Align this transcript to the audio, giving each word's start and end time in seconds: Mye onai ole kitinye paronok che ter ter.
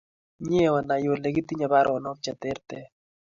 Mye 0.45 0.65
onai 0.77 1.05
ole 1.13 1.29
kitinye 1.35 1.67
paronok 1.73 2.17
che 2.23 2.31
ter 2.41 2.57
ter. 2.69 2.85